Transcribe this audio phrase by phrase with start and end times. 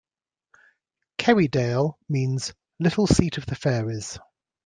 [1.19, 4.17] Kerrydale means "little seat of the fairies".